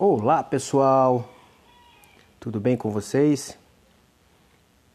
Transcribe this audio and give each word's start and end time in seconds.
Olá 0.00 0.44
pessoal, 0.44 1.28
tudo 2.38 2.60
bem 2.60 2.76
com 2.76 2.88
vocês? 2.88 3.58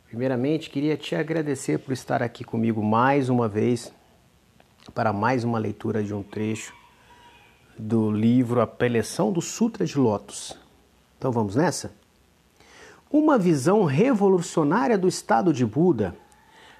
Primeiramente, 0.07 0.69
queria 0.69 0.95
te 0.95 1.13
agradecer 1.13 1.79
por 1.79 1.91
estar 1.91 2.23
aqui 2.23 2.45
comigo 2.45 2.81
mais 2.81 3.27
uma 3.27 3.49
vez 3.49 3.93
para 4.93 5.11
mais 5.11 5.43
uma 5.43 5.59
leitura 5.59 6.01
de 6.01 6.13
um 6.13 6.23
trecho 6.23 6.73
do 7.77 8.09
livro 8.09 8.61
A 8.61 8.65
Preleção 8.65 9.33
do 9.33 9.41
Sutra 9.41 9.85
de 9.85 9.97
Lotus. 9.97 10.57
Então 11.17 11.33
vamos 11.33 11.57
nessa? 11.57 11.93
Uma 13.11 13.37
visão 13.37 13.83
revolucionária 13.83 14.97
do 14.97 15.09
estado 15.09 15.51
de 15.51 15.65
Buda. 15.65 16.15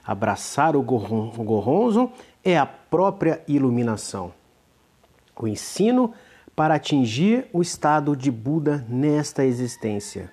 Abraçar 0.01 0.77
o 0.77 0.81
Goronzo 0.81 2.09
é 2.41 2.57
a 2.57 2.65
própria 2.65 3.43
iluminação. 3.49 4.33
O 5.35 5.45
ensino 5.45 6.13
para 6.55 6.75
atingir 6.75 7.47
o 7.51 7.61
estado 7.61 8.15
de 8.15 8.31
Buda 8.31 8.85
nesta 8.87 9.45
existência. 9.45 10.31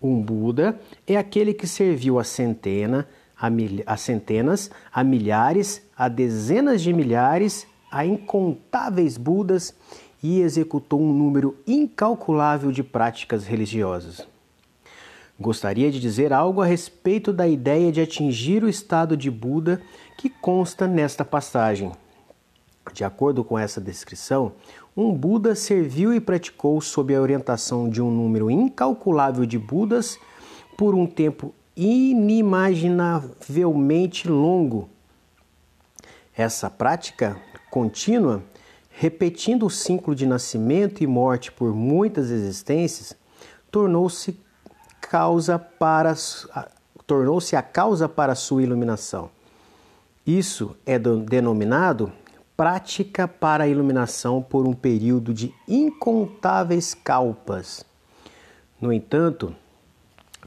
Um 0.00 0.20
Buda 0.20 0.78
é 1.06 1.16
aquele 1.16 1.54
que 1.54 1.66
serviu 1.66 2.18
a 2.18 2.24
centena, 2.24 3.08
a, 3.38 3.48
mil, 3.50 3.82
a 3.86 3.96
centenas, 3.96 4.70
a 4.92 5.02
milhares, 5.02 5.82
a 5.96 6.08
dezenas 6.08 6.82
de 6.82 6.92
milhares, 6.92 7.66
a 7.90 8.04
incontáveis 8.04 9.16
Budas 9.16 9.74
e 10.22 10.40
executou 10.40 11.00
um 11.00 11.12
número 11.12 11.56
incalculável 11.66 12.70
de 12.70 12.82
práticas 12.82 13.44
religiosas. 13.44 14.26
Gostaria 15.38 15.90
de 15.90 15.98
dizer 15.98 16.32
algo 16.32 16.62
a 16.62 16.66
respeito 16.66 17.32
da 17.32 17.48
ideia 17.48 17.90
de 17.90 18.00
atingir 18.00 18.62
o 18.62 18.68
estado 18.68 19.16
de 19.16 19.30
Buda 19.30 19.82
que 20.16 20.28
consta 20.28 20.86
nesta 20.86 21.24
passagem. 21.24 21.92
De 22.92 23.02
acordo 23.02 23.42
com 23.42 23.58
essa 23.58 23.80
descrição, 23.80 24.52
um 24.96 25.12
Buda 25.12 25.54
serviu 25.54 26.14
e 26.14 26.20
praticou 26.20 26.80
sob 26.80 27.14
a 27.14 27.20
orientação 27.20 27.86
de 27.88 28.00
um 28.00 28.10
número 28.10 28.50
incalculável 28.50 29.44
de 29.44 29.58
Budas 29.58 30.18
por 30.76 30.94
um 30.94 31.06
tempo 31.06 31.54
inimaginavelmente 31.76 34.28
longo. 34.28 34.88
Essa 36.36 36.68
prática 36.70 37.36
contínua, 37.70 38.42
repetindo 38.88 39.66
o 39.66 39.70
ciclo 39.70 40.14
de 40.14 40.26
nascimento 40.26 41.02
e 41.02 41.06
morte 41.06 41.50
por 41.50 41.74
muitas 41.74 42.30
existências, 42.30 43.16
tornou-se 43.70 44.38
causa 45.00 45.58
para 45.58 46.14
tornou-se 47.06 47.54
a 47.54 47.62
causa 47.62 48.08
para 48.08 48.34
sua 48.34 48.62
iluminação. 48.62 49.28
Isso 50.26 50.74
é 50.86 50.98
denominado 50.98 52.10
prática 52.56 53.26
para 53.26 53.64
a 53.64 53.68
iluminação 53.68 54.40
por 54.42 54.66
um 54.66 54.72
período 54.72 55.34
de 55.34 55.52
incontáveis 55.66 56.94
calpas. 56.94 57.84
No 58.80 58.92
entanto, 58.92 59.54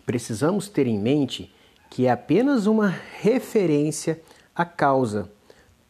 precisamos 0.05 0.69
ter 0.69 0.88
em 0.88 0.97
mente 0.97 1.53
que 1.89 2.05
é 2.05 2.11
apenas 2.11 2.66
uma 2.66 2.94
referência 3.19 4.22
à 4.55 4.66
causa 4.66 5.30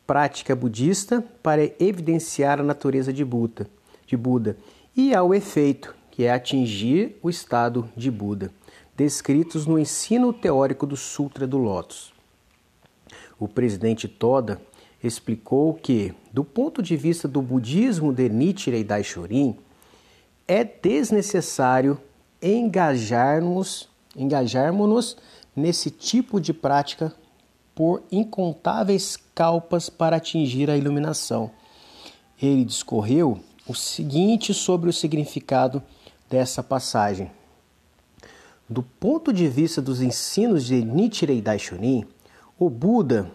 prática 0.06 0.56
budista 0.56 1.24
para 1.44 1.72
evidenciar 1.84 2.60
a 2.60 2.64
natureza 2.64 3.12
de 3.12 3.26
Buda, 3.26 3.68
de 4.06 4.16
Buda 4.16 4.58
e 4.96 5.14
ao 5.14 5.34
efeito, 5.34 5.94
que 6.10 6.24
é 6.24 6.32
atingir 6.32 7.18
o 7.22 7.30
estado 7.30 7.88
de 7.96 8.10
Buda, 8.10 8.52
descritos 8.96 9.68
no 9.68 9.78
ensino 9.78 10.34
teórico 10.34 10.88
do 10.88 10.96
Sutra 10.96 11.46
do 11.46 11.58
Lótus. 11.58 12.14
O 13.38 13.48
presidente 13.48 14.08
Toda 14.08 14.60
explicou 15.08 15.74
que, 15.74 16.14
do 16.32 16.44
ponto 16.44 16.82
de 16.82 16.96
vista 16.96 17.28
do 17.28 17.42
budismo 17.42 18.14
de 18.14 18.30
Nichiren 18.30 18.84
Daishonin, 18.84 19.58
é 20.48 20.64
desnecessário 20.64 22.00
engajarmos, 22.42 23.90
engajarmos-nos 24.16 25.18
nesse 25.56 25.90
tipo 25.90 26.40
de 26.40 26.54
prática 26.54 27.14
por 27.74 28.04
incontáveis 28.12 29.18
calpas 29.36 29.90
para 29.90 30.18
atingir 30.18 30.70
a 30.70 30.78
iluminação. 30.78 31.52
Ele 32.42 32.66
discorreu 32.66 33.40
o 33.68 33.74
seguinte 33.74 34.54
sobre 34.54 34.90
o 34.90 34.94
significado 34.94 35.84
dessa 36.30 36.64
passagem. 36.64 37.32
Do 38.70 38.84
ponto 38.84 39.32
de 39.32 39.48
vista 39.48 39.82
dos 39.82 40.02
ensinos 40.02 40.66
de 40.66 40.84
Nichiren 40.84 41.40
Daishonin, 41.40 42.06
o 42.60 42.70
Buda 42.70 43.32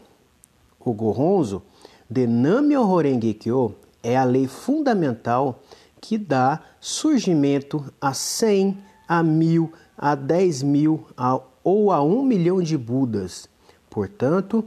o 0.84 0.93
Goronzo 0.93 1.62
de 2.09 2.26
Namyo 2.26 2.82
Horenge 2.82 3.34
Kyo 3.34 3.75
é 4.03 4.16
a 4.16 4.25
lei 4.25 4.47
fundamental 4.47 5.62
que 6.00 6.19
dá 6.19 6.60
surgimento 6.81 7.84
a 8.00 8.12
100, 8.12 8.76
a 9.06 9.22
mil, 9.22 9.72
a 9.97 10.15
10 10.15 10.62
mil 10.62 11.06
a, 11.16 11.41
ou 11.62 11.92
a 11.92 12.03
1 12.03 12.25
milhão 12.25 12.60
de 12.60 12.76
Budas. 12.76 13.48
Portanto, 13.88 14.65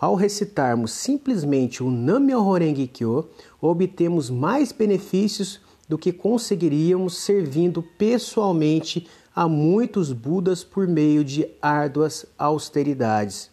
ao 0.00 0.16
recitarmos 0.16 0.90
simplesmente 0.90 1.82
o 1.82 1.90
Namyo 1.90 2.44
Horenge 2.44 2.88
Kyo, 2.88 3.28
obtemos 3.60 4.28
mais 4.28 4.72
benefícios 4.72 5.60
do 5.88 5.96
que 5.96 6.12
conseguiríamos 6.12 7.18
servindo 7.18 7.82
pessoalmente 7.96 9.06
a 9.34 9.46
muitos 9.46 10.12
Budas 10.12 10.64
por 10.64 10.88
meio 10.88 11.24
de 11.24 11.46
árduas 11.60 12.26
austeridades. 12.36 13.50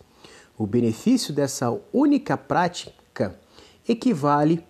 O 0.59 0.67
benefício 0.67 1.33
dessa 1.33 1.73
única 1.93 2.35
prática 2.35 3.39
equivale 3.87 4.61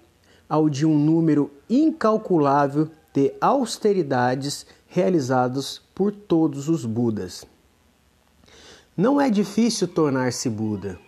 ao 0.47 0.69
de 0.69 0.85
um 0.85 0.95
número 0.95 1.50
incalculável 1.67 2.91
de 3.11 3.33
austeridades 3.41 4.67
realizadas 4.88 5.81
por 5.95 6.11
todos 6.11 6.69
os 6.69 6.85
Budas. 6.85 7.44
Não 8.95 9.19
é 9.19 9.31
difícil 9.31 9.88
tornar-se 9.88 10.47
Buda. 10.47 10.99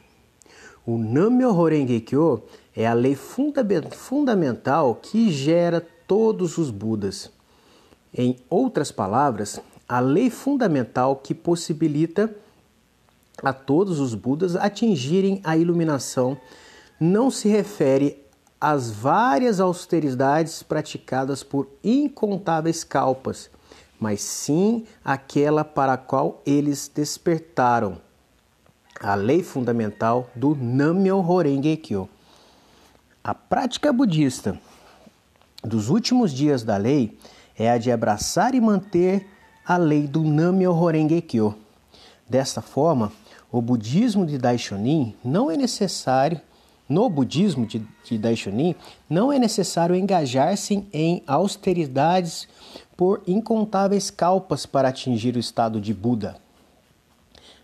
O 0.84 0.98
Namyo 0.98 1.56
Horenge 1.56 2.00
Kyo 2.00 2.42
é 2.76 2.88
a 2.88 2.94
lei 2.94 3.14
funda 3.14 3.64
fundamental 3.92 4.96
que 4.96 5.32
gera 5.32 5.86
todos 6.08 6.58
os 6.58 6.72
Budas. 6.72 7.30
Em 8.12 8.36
outras 8.50 8.92
palavras, 8.92 9.62
a 9.88 10.00
lei 10.00 10.32
fundamental 10.32 11.18
que 11.18 11.36
possibilita 11.36 12.36
a 13.44 13.54
todos 13.54 14.00
os 14.00 14.14
Budas 14.14 14.56
atingirem 14.56 15.42
a 15.44 15.58
iluminação 15.58 16.38
não 17.00 17.32
se 17.32 17.50
refere 17.50 18.24
às 18.60 18.92
várias 18.92 19.60
austeridades 19.60 20.62
praticadas 20.62 21.42
por 21.42 21.68
incontáveis 21.84 22.84
kalpas, 22.84 23.50
mas 24.00 24.22
sim 24.22 24.86
àquela 25.04 25.64
para 25.64 25.94
a 25.94 25.98
qual 25.98 26.42
eles 26.46 26.90
despertaram, 26.94 27.98
a 29.00 29.16
lei 29.16 29.42
fundamental 29.42 30.30
do 30.36 30.56
Nammyo 30.56 31.18
Horenge 31.28 31.76
Kyo. 31.78 32.08
A 33.24 33.34
prática 33.34 33.92
budista 33.92 34.60
dos 35.64 35.90
últimos 35.90 36.32
dias 36.32 36.64
da 36.64 36.78
lei 36.78 37.18
é 37.58 37.72
a 37.72 37.80
de 37.80 37.92
abraçar 37.92 38.54
e 38.54 38.62
manter 38.62 39.28
a 39.66 39.78
lei 39.78 40.08
do 40.08 40.24
Nammyo 40.24 40.72
Horenge 40.72 41.22
Kyo. 41.22 41.56
Desta 42.30 42.62
forma, 42.62 43.12
o 43.52 43.62
budismo 43.62 44.26
de 44.26 44.38
Daishonin 44.38 45.14
não 45.24 45.52
é 45.52 45.58
necessário, 45.58 46.40
no 46.88 47.10
budismo 47.10 47.66
de, 47.66 47.86
de 48.04 48.18
Daishonin, 48.18 48.76
não 49.10 49.32
é 49.32 49.40
necessário 49.40 49.96
engajar-se 49.96 50.86
em 50.92 51.24
austeridades 51.26 52.48
por 52.98 53.22
incontáveis 53.26 54.10
kalpas 54.10 54.66
para 54.66 54.90
atingir 54.90 55.36
o 55.36 55.40
estado 55.40 55.80
de 55.80 55.94
Buda. 55.94 56.36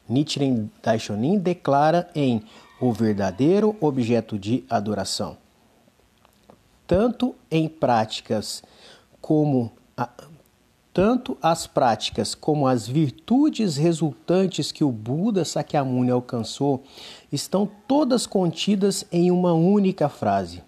Nichiren 0.07 0.69
Daishonin 0.81 1.37
declara 1.37 2.09
em 2.15 2.41
O 2.79 2.91
Verdadeiro 2.93 3.75
Objeto 3.81 4.39
de 4.39 4.63
Adoração. 4.69 5.37
Tanto 6.85 7.35
em 7.51 7.67
práticas 7.67 8.63
como 9.19 9.71
a, 9.97 10.09
tanto 10.97 11.37
as 11.43 11.67
práticas 11.67 12.33
como 12.33 12.65
as 12.65 12.87
virtudes 12.87 13.77
resultantes 13.77 14.71
que 14.71 14.83
o 14.83 14.91
Buda 14.91 15.45
Sakyamuni 15.45 16.09
alcançou 16.09 16.81
estão 17.31 17.69
todas 17.87 18.25
contidas 18.25 19.05
em 19.11 19.29
uma 19.29 19.53
única 19.53 20.09
frase: 20.09 20.63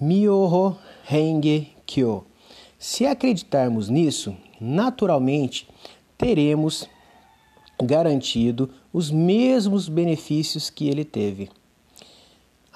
Myoho 0.00 0.74
Renge 1.04 1.68
Kyo. 1.84 2.24
Se 2.78 3.04
acreditarmos 3.04 3.90
nisso, 3.90 4.34
naturalmente 4.58 5.68
teremos 6.16 6.88
garantido 7.78 8.70
os 8.90 9.10
mesmos 9.10 9.86
benefícios 9.86 10.70
que 10.70 10.88
ele 10.88 11.04
teve. 11.04 11.50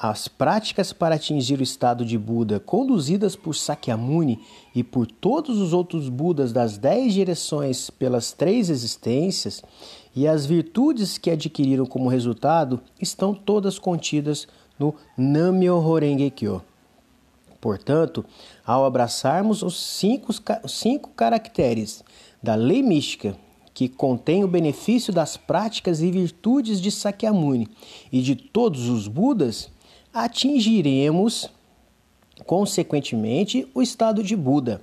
As 0.05 0.27
práticas 0.27 0.93
para 0.93 1.15
atingir 1.15 1.61
o 1.61 1.63
estado 1.63 2.05
de 2.05 2.19
Buda, 2.19 2.59
conduzidas 2.59 3.37
por 3.37 3.55
Sakyamuni 3.55 4.41
e 4.75 4.83
por 4.83 5.07
todos 5.07 5.61
os 5.61 5.73
outros 5.73 6.09
Budas 6.09 6.53
das 6.53 6.77
dez 6.77 7.15
direções 7.15 7.89
pelas 7.89 8.33
três 8.33 8.69
existências, 8.69 9.63
e 10.13 10.27
as 10.27 10.45
virtudes 10.45 11.19
que 11.19 11.31
adquiriram 11.31 11.87
como 11.87 12.09
resultado, 12.09 12.81
estão 13.01 13.33
todas 13.33 13.79
contidas 13.79 14.49
no 14.77 14.93
Nammyo 15.17 15.77
Horenge 15.77 16.33
Kyo. 16.33 16.61
Portanto, 17.61 18.25
ao 18.67 18.85
abraçarmos 18.85 19.63
os 19.63 19.79
cinco, 19.79 20.33
cinco 20.67 21.11
caracteres 21.11 22.03
da 22.43 22.57
lei 22.57 22.83
mística, 22.83 23.37
que 23.73 23.89
contém 23.89 24.43
o 24.43 24.49
benefício 24.49 25.13
das 25.13 25.37
práticas 25.37 26.03
e 26.03 26.11
virtudes 26.11 26.81
de 26.81 26.91
Sakyamuni 26.91 27.69
e 28.11 28.21
de 28.21 28.35
todos 28.35 28.89
os 28.89 29.07
Budas, 29.07 29.71
atingiremos, 30.13 31.49
consequentemente, 32.47 33.69
o 33.75 33.83
estado 33.83 34.23
de 34.23 34.37
Buda. 34.37 34.81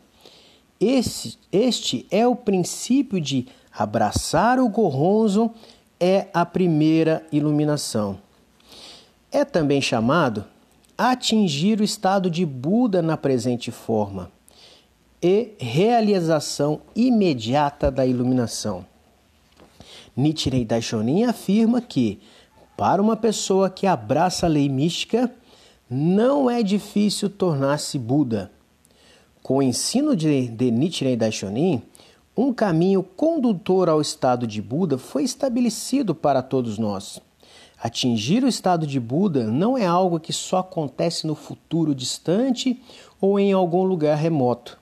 Esse, 0.79 1.37
este 1.51 2.05
é 2.09 2.25
o 2.25 2.35
princípio 2.35 3.19
de 3.19 3.47
abraçar 3.71 4.59
o 4.59 4.69
Goronzo, 4.69 5.51
é 5.99 6.27
a 6.33 6.45
primeira 6.45 7.25
iluminação. 7.31 8.17
É 9.31 9.43
também 9.43 9.81
chamado 9.81 10.45
atingir 10.97 11.79
o 11.79 11.83
estado 11.83 12.29
de 12.29 12.45
Buda 12.45 13.01
na 13.01 13.15
presente 13.15 13.71
forma 13.71 14.31
e 15.21 15.51
realização 15.59 16.81
imediata 16.95 17.91
da 17.91 18.05
iluminação. 18.05 18.85
Nichiren 20.15 20.65
Daishonin 20.65 21.23
afirma 21.23 21.81
que, 21.81 22.19
para 22.79 23.01
uma 23.01 23.17
pessoa 23.17 23.69
que 23.69 23.85
abraça 23.85 24.45
a 24.45 24.49
lei 24.49 24.69
mística, 24.69 25.29
não 25.89 26.49
é 26.49 26.63
difícil 26.63 27.29
tornar-se 27.29 27.99
Buda. 27.99 28.49
Com 29.43 29.57
o 29.57 29.61
ensino 29.61 30.15
de, 30.15 30.49
Nichiren 30.71 31.17
Daishonin, 31.17 31.81
um 32.37 32.53
caminho 32.53 33.03
condutor 33.03 33.89
ao 33.89 33.99
estado 33.99 34.47
de 34.47 34.61
Buda 34.61 34.97
foi 34.97 35.25
estabelecido 35.25 36.15
para 36.15 36.41
todos 36.41 36.77
nós. 36.77 37.19
Atingir 37.83 38.45
o 38.45 38.47
estado 38.47 38.87
de 38.87 38.97
Buda 38.97 39.43
não 39.43 39.77
é 39.77 39.85
algo 39.85 40.17
que 40.17 40.31
só 40.31 40.59
acontece 40.59 41.27
no 41.27 41.35
futuro 41.35 41.93
distante 41.93 42.81
ou 43.19 43.37
em 43.37 43.51
algum 43.51 43.83
lugar 43.83 44.15
remoto. 44.15 44.79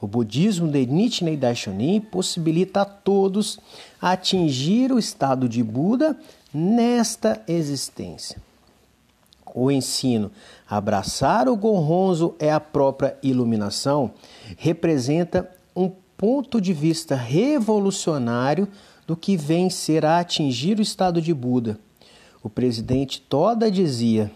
O 0.00 0.06
budismo 0.06 0.68
de 0.68 0.86
Nichiren 0.86 1.36
Daishonin 1.36 2.00
possibilita 2.00 2.82
a 2.82 2.84
todos 2.84 3.58
atingir 4.00 4.92
o 4.92 5.00
estado 5.00 5.48
de 5.48 5.64
Buda 5.64 6.16
nesta 6.54 7.42
existência. 7.48 8.40
O 9.52 9.70
ensino 9.70 10.30
abraçar 10.68 11.48
o 11.48 11.56
Gonronzo 11.56 12.34
é 12.38 12.52
a 12.52 12.60
própria 12.60 13.16
iluminação 13.22 14.12
representa 14.56 15.50
um 15.76 15.90
ponto 16.16 16.60
de 16.60 16.72
vista 16.72 17.14
revolucionário 17.14 18.68
do 19.06 19.16
que 19.16 19.36
vem 19.36 19.68
ser 19.68 20.06
a 20.06 20.18
atingir 20.18 20.78
o 20.78 20.82
estado 20.82 21.20
de 21.20 21.34
Buda. 21.34 21.78
O 22.42 22.48
presidente 22.48 23.20
Toda 23.20 23.70
dizia, 23.70 24.30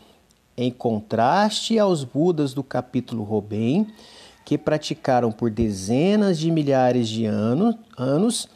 em 0.56 0.70
contraste 0.70 1.78
aos 1.78 2.04
Budas 2.04 2.52
do 2.52 2.62
capítulo 2.62 3.22
Robem, 3.22 3.86
que 4.44 4.56
praticaram 4.56 5.30
por 5.30 5.50
dezenas 5.50 6.38
de 6.38 6.50
milhares 6.50 7.08
de 7.08 7.26
anos, 7.26 7.76
anos, 7.96 8.48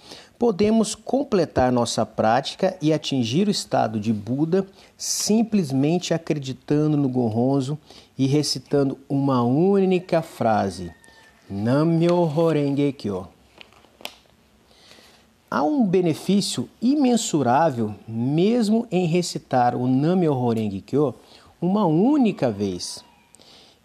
podemos 0.42 0.96
completar 0.96 1.70
nossa 1.70 2.04
prática 2.04 2.76
e 2.82 2.92
atingir 2.92 3.46
o 3.46 3.50
estado 3.52 4.00
de 4.00 4.12
Buda 4.12 4.66
simplesmente 4.96 6.12
acreditando 6.12 6.96
no 6.96 7.08
Goronzo 7.08 7.78
e 8.18 8.26
recitando 8.26 8.98
uma 9.08 9.44
única 9.44 10.20
frase: 10.20 10.92
Namyo 11.48 12.16
Horenge 12.16 12.92
Kyo. 12.92 13.28
Há 15.48 15.62
um 15.62 15.86
benefício 15.86 16.68
imensurável 16.80 17.94
mesmo 18.08 18.84
em 18.90 19.06
recitar 19.06 19.76
o 19.76 19.86
Namyo 19.86 20.34
Horenge 20.34 20.80
Kyo 20.80 21.14
uma 21.60 21.86
única 21.86 22.50
vez. 22.50 23.04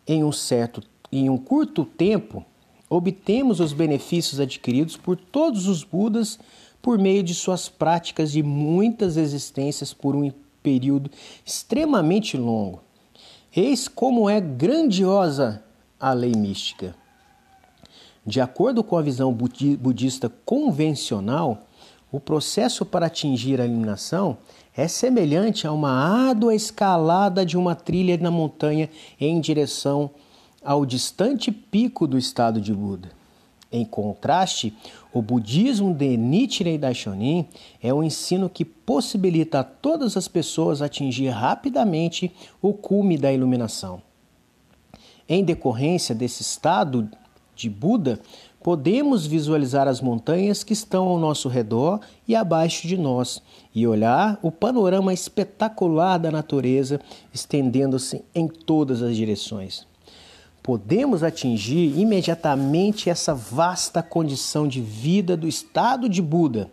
Em 0.08 0.24
um 0.24 0.32
certo 0.32 0.82
em 1.12 1.30
um 1.30 1.38
curto 1.38 1.86
tempo, 1.86 2.44
obtemos 2.90 3.60
os 3.60 3.74
benefícios 3.74 4.40
adquiridos 4.40 4.96
por 4.96 5.18
todos 5.18 5.68
os 5.68 5.84
Budas 5.84 6.40
por 6.82 6.98
meio 6.98 7.24
de 7.24 7.34
suas 7.34 7.68
práticas 7.68 8.32
de 8.32 8.42
muitas 8.42 9.18
existências 9.18 9.94
por 9.94 10.16
um 10.16 10.32
período 10.64 11.10
extremamente 11.46 12.38
longo. 12.38 12.82
Eis 13.56 13.88
como 13.88 14.30
é 14.30 14.40
grandiosa 14.40 15.64
a 16.00 16.14
lei 16.14 16.34
mística. 16.34 16.96
De 18.26 18.42
acordo 18.42 18.84
com 18.84 18.98
a 18.98 19.02
visão 19.02 19.34
budista 19.34 20.30
convencional, 20.46 21.66
o 22.12 22.20
processo 22.20 22.86
para 22.86 23.08
atingir 23.08 23.60
a 23.60 23.66
iluminação 23.66 24.38
é 24.76 24.88
semelhante 24.88 25.66
a 25.66 25.72
uma 25.72 25.92
árdua 25.92 26.54
escalada 26.54 27.46
de 27.46 27.58
uma 27.58 27.74
trilha 27.74 28.18
na 28.18 28.30
montanha 28.30 28.90
em 29.20 29.40
direção 29.42 30.02
ao 30.02 30.27
distante 30.86 31.52
pico 31.52 32.08
do 32.08 32.18
estado 32.18 32.60
de 32.60 32.74
Buda. 32.74 33.10
Em 33.72 33.84
contraste, 33.84 34.74
o 35.14 35.22
budismo 35.22 35.94
de 35.94 36.16
Nichiren 36.16 36.80
Daishonin 36.80 37.46
é 37.82 37.94
um 37.94 38.02
ensino 38.02 38.50
que 38.50 38.64
possibilita 38.64 39.60
a 39.60 39.64
todas 39.64 40.16
as 40.16 40.28
pessoas 40.28 40.82
atingir 40.82 41.30
rapidamente 41.30 42.32
o 42.62 42.74
cume 42.74 43.18
da 43.18 43.32
iluminação. 43.32 44.02
Em 45.28 45.44
decorrência 45.44 46.16
desse 46.16 46.42
estado 46.42 47.10
de 47.56 47.70
Buda, 47.70 48.22
podemos 48.62 49.26
visualizar 49.26 49.88
as 49.88 50.00
montanhas 50.00 50.64
que 50.64 50.74
estão 50.74 51.08
ao 51.08 51.18
nosso 51.18 51.50
redor 51.50 52.00
e 52.28 52.36
abaixo 52.36 52.88
de 52.88 52.98
nós 52.98 53.42
e 53.74 53.88
olhar 53.88 54.38
o 54.42 54.52
panorama 54.52 55.14
espetacular 55.14 56.18
da 56.18 56.30
natureza 56.30 57.00
estendendo-se 57.34 58.24
em 58.36 58.48
todas 58.48 59.02
as 59.02 59.16
direções. 59.16 59.87
Podemos 60.68 61.24
atingir 61.24 61.98
imediatamente 61.98 63.10
essa 63.10 63.34
vasta 63.34 64.04
condição 64.04 64.68
de 64.68 64.82
vida 64.82 65.38
do 65.38 65.48
estado 65.48 66.10
de 66.10 66.22
Buda, 66.22 66.70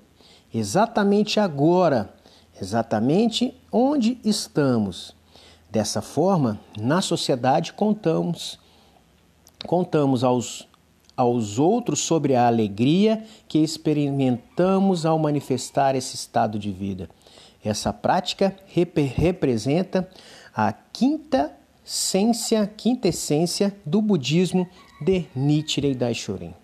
exatamente 0.53 1.39
agora, 1.39 2.13
exatamente 2.61 3.55
onde 3.71 4.19
estamos. 4.25 5.15
Dessa 5.71 6.03
forma, 6.03 6.59
na 6.77 7.01
sociedade 7.01 7.73
contamos 7.73 8.59
contamos 9.65 10.25
aos 10.25 10.67
aos 11.17 11.61
outros 11.61 12.01
sobre 12.01 12.35
a 12.35 12.49
alegria 12.49 13.25
que 13.47 13.61
experimentamos 13.61 15.07
ao 15.07 15.21
manifestar 15.21 15.95
esse 15.95 16.17
estado 16.17 16.59
de 16.59 16.73
vida. 16.73 17.09
Essa 17.65 17.93
prática 17.93 18.57
rep 18.67 19.01
representa 19.03 20.09
a 20.53 20.73
quinta 20.73 21.53
essência, 21.85 22.67
quinta 22.67 23.09
essência 23.09 23.77
do 23.85 24.01
budismo 24.01 24.67
de 25.01 25.27
Nichiren 25.37 25.95
Daishonin. 25.95 26.55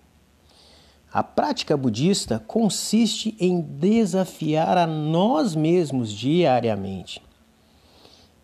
A 1.13 1.21
prática 1.21 1.75
budista 1.75 2.39
consiste 2.39 3.35
em 3.39 3.61
desafiar 3.61 4.77
a 4.77 4.87
nós 4.87 5.53
mesmos 5.53 6.11
diariamente. 6.11 7.21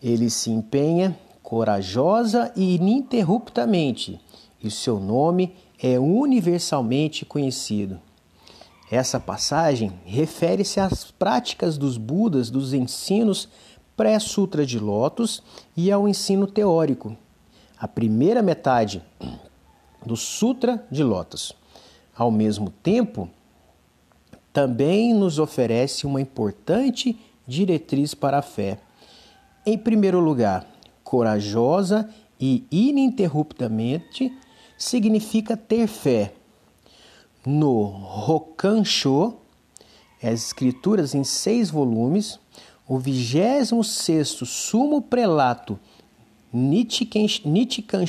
Ele 0.03 0.29
se 0.29 0.51
empenha 0.51 1.17
corajosa 1.41 2.51
e 2.55 2.75
ininterruptamente, 2.75 4.19
e 4.61 4.69
seu 4.69 4.99
nome 4.99 5.55
é 5.81 5.97
universalmente 5.97 7.25
conhecido. 7.25 7.99
Essa 8.91 9.19
passagem 9.19 9.93
refere-se 10.05 10.79
às 10.79 11.09
práticas 11.11 11.77
dos 11.77 11.97
Budas 11.97 12.49
dos 12.49 12.73
ensinos 12.73 13.49
pré-sutra 13.97 14.63
de 14.63 14.79
Lotus 14.79 15.41
e 15.75 15.91
ao 15.91 16.07
ensino 16.07 16.45
teórico, 16.45 17.17
a 17.79 17.87
primeira 17.87 18.43
metade 18.43 19.01
do 20.05 20.15
Sutra 20.15 20.85
de 20.91 21.03
Lotus. 21.03 21.51
Ao 22.15 22.29
mesmo 22.29 22.69
tempo, 22.69 23.27
também 24.53 25.13
nos 25.13 25.39
oferece 25.39 26.05
uma 26.05 26.21
importante 26.21 27.19
diretriz 27.45 28.13
para 28.13 28.37
a 28.37 28.41
fé. 28.41 28.79
Em 29.65 29.77
primeiro 29.77 30.19
lugar, 30.19 30.65
corajosa 31.03 32.09
e 32.39 32.65
ininterruptamente 32.71 34.31
significa 34.77 35.57
ter 35.57 35.87
fé. 35.87 36.33
No 37.45 37.83
Rokansho, 37.83 39.35
as 40.21 40.45
escrituras 40.45 41.15
em 41.15 41.23
seis 41.23 41.69
volumes, 41.69 42.39
o 42.87 42.97
26 42.97 44.29
Sumo 44.45 45.01
Prelato 45.01 45.79
Nichikan 46.53 48.05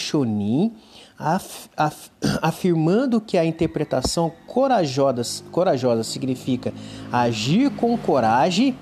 af, 1.19 1.69
af, 1.77 2.11
afirmando 2.41 3.21
que 3.21 3.37
a 3.37 3.45
interpretação 3.45 4.33
corajosa, 4.47 5.43
corajosa 5.51 6.05
significa 6.05 6.73
agir 7.13 7.71
com 7.71 7.99
coragem 7.99 8.77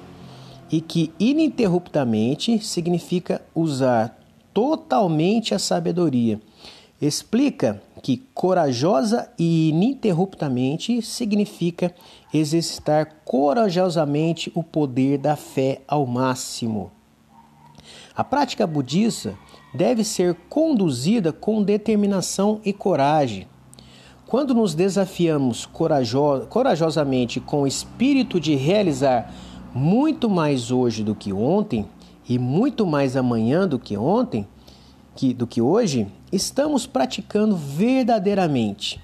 e 0.71 0.81
que 0.81 1.12
ininterruptamente 1.19 2.59
significa 2.59 3.41
usar 3.55 4.19
totalmente 4.53 5.55
a 5.55 5.59
sabedoria 5.59 6.41
explica 7.00 7.83
que 8.03 8.19
corajosa 8.33 9.31
e 9.38 9.69
ininterruptamente 9.69 11.03
significa 11.03 11.95
exercitar 12.33 13.17
corajosamente 13.25 14.50
o 14.55 14.62
poder 14.62 15.19
da 15.19 15.37
fé 15.37 15.81
ao 15.87 16.07
máximo. 16.07 16.91
A 18.15 18.25
prática 18.25 18.67
budista 18.67 19.37
deve 19.75 20.03
ser 20.03 20.35
conduzida 20.49 21.33
com 21.33 21.62
determinação 21.62 22.61
e 22.65 22.73
coragem. 22.73 23.47
Quando 24.26 24.55
nos 24.55 24.75
desafiamos 24.75 25.67
corajo 25.67 26.47
corajosamente 26.49 27.38
com 27.38 27.62
o 27.62 27.67
espírito 27.67 28.41
de 28.41 28.55
realizar 28.55 29.33
muito 29.75 30.29
mais 30.31 30.71
hoje 30.71 31.05
do 31.05 31.15
que 31.15 31.33
ontem 31.33 31.87
e 32.29 32.38
muito 32.38 32.87
mais 32.87 33.17
amanhã 33.17 33.69
do 33.69 33.79
que 33.79 33.97
ontem, 33.97 34.49
que, 35.16 35.35
do 35.35 35.46
que 35.46 35.61
hoje, 35.61 36.06
estamos 36.30 36.87
praticando 36.87 37.56
verdadeiramente. 37.56 39.00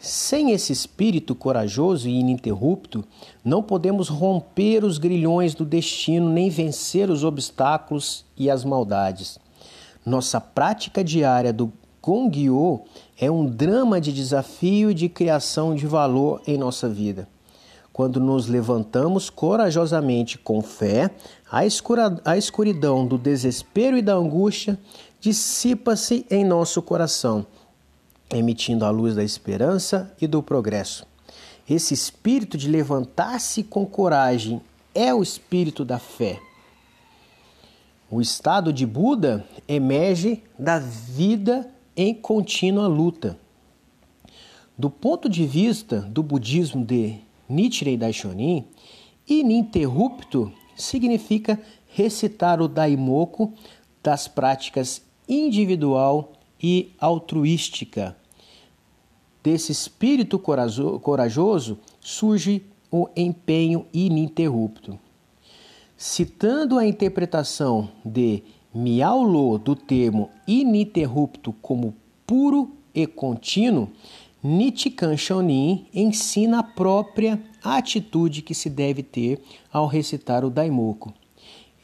Sem 0.00 0.50
esse 0.50 0.72
espírito 0.72 1.32
corajoso 1.32 2.08
e 2.08 2.18
ininterrupto, 2.18 3.04
não 3.44 3.62
podemos 3.62 4.08
romper 4.08 4.82
os 4.82 4.98
grilhões 4.98 5.54
do 5.54 5.64
destino 5.64 6.28
nem 6.28 6.50
vencer 6.50 7.08
os 7.08 7.22
obstáculos 7.22 8.24
e 8.36 8.50
as 8.50 8.64
maldades. 8.64 9.38
Nossa 10.04 10.40
prática 10.40 11.04
diária 11.04 11.52
do 11.52 11.72
Gongyo 12.02 12.80
é 13.16 13.30
um 13.30 13.46
drama 13.46 14.00
de 14.00 14.12
desafio 14.12 14.90
e 14.90 14.94
de 14.94 15.08
criação 15.08 15.72
de 15.72 15.86
valor 15.86 16.42
em 16.48 16.58
nossa 16.58 16.88
vida. 16.88 17.28
Quando 17.92 18.18
nos 18.18 18.46
levantamos 18.46 19.28
corajosamente 19.28 20.38
com 20.38 20.62
fé, 20.62 21.10
a, 21.50 21.66
escura, 21.66 22.18
a 22.24 22.36
escuridão 22.36 23.06
do 23.06 23.18
desespero 23.18 23.98
e 23.98 24.02
da 24.02 24.14
angústia 24.14 24.78
dissipa-se 25.20 26.26
em 26.30 26.44
nosso 26.44 26.80
coração, 26.80 27.46
emitindo 28.32 28.84
a 28.84 28.90
luz 28.90 29.14
da 29.14 29.22
esperança 29.22 30.10
e 30.20 30.26
do 30.26 30.42
progresso. 30.42 31.06
Esse 31.68 31.92
espírito 31.92 32.56
de 32.56 32.68
levantar-se 32.68 33.62
com 33.62 33.84
coragem 33.84 34.60
é 34.94 35.12
o 35.14 35.22
espírito 35.22 35.84
da 35.84 35.98
fé. 35.98 36.40
O 38.10 38.20
estado 38.20 38.72
de 38.72 38.84
Buda 38.84 39.44
emerge 39.68 40.42
da 40.58 40.78
vida 40.78 41.70
em 41.96 42.14
contínua 42.14 42.86
luta. 42.86 43.38
Do 44.76 44.90
ponto 44.90 45.28
de 45.28 45.46
vista 45.46 46.00
do 46.00 46.22
budismo 46.22 46.84
de 46.84 47.20
Nichiren 47.48 47.98
Daishonin, 47.98 48.64
ininterrupto 49.28 50.52
significa 50.76 51.60
recitar 51.88 52.60
o 52.60 52.68
Daimoku 52.68 53.52
das 54.02 54.26
práticas 54.28 55.02
individual 55.28 56.32
e 56.62 56.92
altruística. 56.98 58.16
Desse 59.42 59.72
espírito 59.72 60.38
corajoso 60.38 61.78
surge 62.00 62.62
o 62.90 63.08
empenho 63.16 63.86
ininterrupto. 63.92 64.98
Citando 65.96 66.78
a 66.78 66.86
interpretação 66.86 67.88
de 68.04 68.42
Miao 68.74 69.22
Lo 69.22 69.58
do 69.58 69.74
termo 69.74 70.30
ininterrupto 70.46 71.52
como 71.60 71.94
puro 72.26 72.72
e 72.94 73.06
contínuo, 73.06 73.88
Nichikan 74.44 75.16
Shonin 75.16 75.86
ensina 75.94 76.58
a 76.58 76.62
própria 76.64 77.40
atitude 77.62 78.42
que 78.42 78.56
se 78.56 78.68
deve 78.68 79.00
ter 79.00 79.40
ao 79.72 79.86
recitar 79.86 80.44
o 80.44 80.50
Daimoku. 80.50 81.14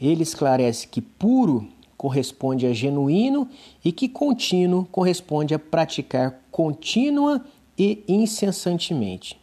Ele 0.01 0.25
esclarece 0.25 0.89
que 0.89 1.01
puro 1.01 1.69
corresponde 1.97 2.67
a 2.67 2.73
genuíno 2.73 3.49
e 3.85 3.93
que 3.93 4.09
contínuo 4.09 4.87
corresponde 4.91 5.55
a 5.55 5.59
praticar 5.59 6.41
contínua 6.51 7.45
e 7.79 8.03
incessantemente. 8.09 9.39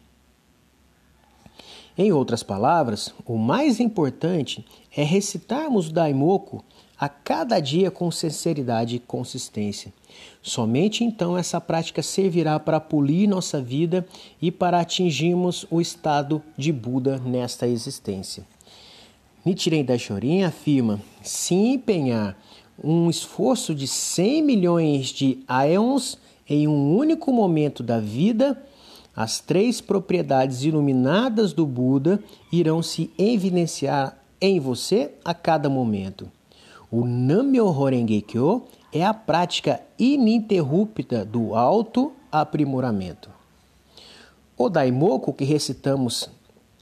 Em 1.97 2.11
outras 2.11 2.43
palavras, 2.43 3.13
o 3.25 3.37
mais 3.37 3.79
importante 3.79 4.65
é 4.95 5.03
recitarmos 5.03 5.87
o 5.87 5.93
Daimoku 5.93 6.61
a 6.99 7.09
cada 7.09 7.59
dia 7.59 7.91
com 7.91 8.09
sinceridade 8.09 8.95
e 8.95 8.99
consistência. 8.99 9.93
Somente 10.41 11.03
então 11.03 11.37
essa 11.37 11.59
prática 11.59 12.01
servirá 12.01 12.59
para 12.59 12.79
polir 12.79 13.27
nossa 13.27 13.61
vida 13.61 14.07
e 14.41 14.51
para 14.51 14.79
atingirmos 14.79 15.65
o 15.69 15.81
estado 15.81 16.41
de 16.57 16.71
Buda 16.71 17.17
nesta 17.17 17.67
existência. 17.67 18.45
Nichiren 19.45 19.83
Daishorin 19.83 20.43
afirma: 20.43 21.01
se 21.21 21.53
empenhar 21.53 22.37
um 22.83 23.09
esforço 23.09 23.73
de 23.73 23.87
100 23.87 24.41
milhões 24.41 25.07
de 25.07 25.39
aeons 25.47 26.17
em 26.47 26.67
um 26.67 26.95
único 26.95 27.31
momento 27.31 27.81
da 27.81 27.99
vida, 27.99 28.61
as 29.15 29.39
três 29.39 29.79
propriedades 29.79 30.63
iluminadas 30.63 31.53
do 31.53 31.65
Buda 31.65 32.21
irão 32.51 32.83
se 32.83 33.09
evidenciar 33.17 34.17
em 34.41 34.59
você 34.59 35.11
a 35.23 35.33
cada 35.33 35.69
momento. 35.69 36.29
O 36.91 37.05
Nam-myoho 37.05 37.85
Renge-kyo 37.85 38.63
é 38.93 39.03
a 39.03 39.13
prática 39.13 39.81
ininterrupta 39.97 41.25
do 41.25 41.55
auto-aprimoramento. 41.55 43.29
O 44.57 44.69
Daimoku 44.69 45.33
que 45.33 45.43
recitamos 45.43 46.29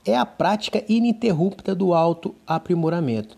é 0.06 0.16
a 0.16 0.26
prática 0.26 0.84
ininterrupta 0.88 1.74
do 1.74 1.94
auto-aprimoramento. 1.94 3.38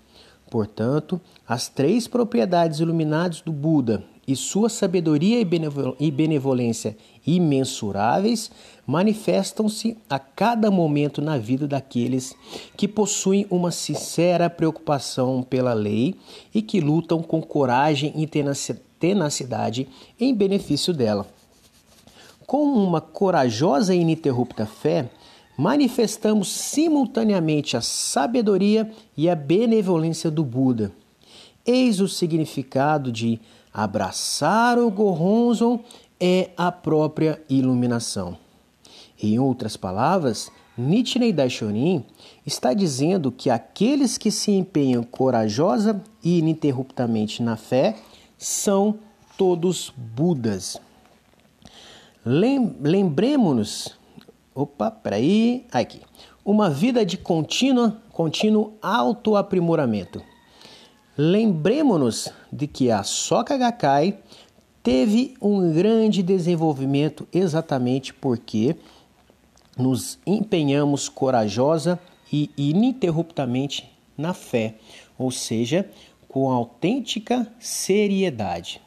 Portanto, 0.50 1.22
as 1.48 1.68
três 1.68 2.08
propriedades 2.08 2.80
iluminadas 2.80 3.42
do 3.42 3.52
Buda 3.52 4.04
e 4.28 4.36
sua 4.36 4.70
sabedoria 4.70 5.40
e 6.00 6.12
benevolência 6.12 6.98
imensuráveis 7.26 8.52
manifestam-se 8.86 9.98
a 10.10 10.18
cada 10.18 10.72
momento 10.72 11.22
na 11.22 11.38
vida 11.38 11.68
daqueles 11.68 12.36
que 12.76 12.88
possuem 12.88 13.46
uma 13.50 13.72
sincera 13.72 14.50
preocupação 14.50 15.44
pela 15.44 15.74
lei 15.74 16.16
e 16.54 16.62
que 16.62 16.80
lutam 16.80 17.22
com 17.22 17.42
coragem 17.42 18.14
e 18.16 18.28
tenacidade 19.00 19.88
em 20.20 20.34
benefício 20.34 20.94
dela. 20.94 21.28
Com 22.46 22.64
uma 22.64 23.02
corajosa 23.02 23.94
e 23.96 24.00
ininterrupta 24.00 24.66
fé, 24.66 25.10
manifestamos 25.58 26.50
simultaneamente 26.50 27.78
a 27.78 27.82
sabedoria 27.82 28.92
e 29.18 29.30
a 29.30 29.36
benevolência 29.36 30.30
do 30.30 30.44
Buda. 30.44 30.92
Eis 31.66 32.00
o 32.00 32.08
significado 32.08 33.12
de 33.12 33.40
Abraçar 33.78 34.80
o 34.80 34.90
Goronzon 34.90 35.84
é 36.18 36.52
a 36.56 36.72
própria 36.72 37.44
iluminação. 37.50 38.38
Em 39.22 39.38
outras 39.38 39.76
palavras, 39.76 40.50
Nichiren 40.78 41.34
Daishonin 41.34 42.06
está 42.46 42.74
dizendo 42.74 43.34
que 43.34 43.50
aqueles 43.50 44.18
que 44.18 44.32
se 44.32 44.52
empenham 44.52 45.04
corajosa 45.04 46.02
e 46.24 46.40
ininterruptamente 46.40 47.44
na 47.44 47.58
fé 47.58 47.98
são 48.38 48.98
todos 49.38 49.94
Budas. 49.98 50.80
Lembremos-nos, 52.26 53.94
opa, 54.56 54.90
peraí, 54.90 55.66
aqui, 55.70 56.00
uma 56.46 56.70
vida 56.70 57.06
de 57.06 57.18
contínua, 57.18 58.02
contínuo 58.14 58.72
autoaprimoramento. 58.82 60.22
Lembremos-nos 61.18 62.28
de 62.52 62.68
que 62.68 62.92
a 62.92 63.02
Soka 63.02 63.56
Gakkai 63.58 64.18
teve 64.84 65.34
um 65.42 65.72
grande 65.72 66.22
desenvolvimento 66.22 67.26
exatamente 67.32 68.14
porque 68.14 68.76
nos 69.78 70.20
empenhamos 70.28 71.08
corajosa 71.08 71.98
e 72.30 72.50
ininterruptamente 72.58 73.90
na 74.18 74.34
fé, 74.34 74.76
ou 75.18 75.32
seja, 75.32 75.90
com 76.28 76.52
autêntica 76.52 77.50
seriedade. 77.60 78.82